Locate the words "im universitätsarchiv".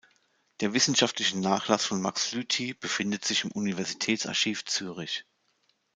3.43-4.65